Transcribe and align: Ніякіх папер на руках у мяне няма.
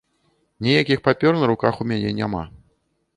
Ніякіх 0.67 1.03
папер 1.07 1.33
на 1.41 1.49
руках 1.51 1.77
у 1.85 1.87
мяне 1.91 2.11
няма. 2.21 2.43